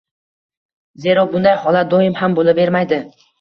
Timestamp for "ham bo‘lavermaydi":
2.23-3.01